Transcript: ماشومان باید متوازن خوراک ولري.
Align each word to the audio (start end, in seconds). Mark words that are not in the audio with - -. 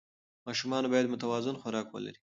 ماشومان 0.45 0.83
باید 0.91 1.11
متوازن 1.13 1.55
خوراک 1.61 1.87
ولري. 1.91 2.19